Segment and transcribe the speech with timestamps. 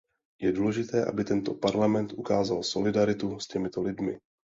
[0.41, 4.19] Je důležité, aby tento Parlament ukázal solidaritu s těmito lidmi.